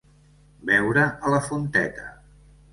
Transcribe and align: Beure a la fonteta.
Beure 0.69 1.05
a 1.29 1.35
la 1.35 1.43
fonteta. 1.51 2.11